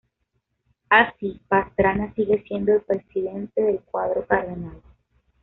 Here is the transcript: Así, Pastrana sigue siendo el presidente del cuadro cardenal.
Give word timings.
Así, 0.89 1.39
Pastrana 1.47 2.11
sigue 2.15 2.41
siendo 2.47 2.73
el 2.73 2.81
presidente 2.81 3.61
del 3.61 3.81
cuadro 3.81 4.25
cardenal. 4.25 4.81